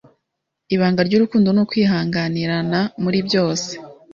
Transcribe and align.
Ibanga 0.75 1.01
ryurukundo 1.07 1.49
nukwihangirana 1.51 2.79
muribyose 3.01 3.71